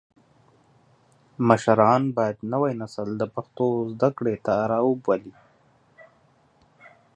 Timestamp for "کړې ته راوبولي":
4.17-5.33